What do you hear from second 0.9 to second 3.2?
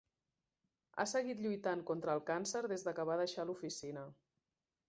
Ha seguit lluitant contra el càncer des que va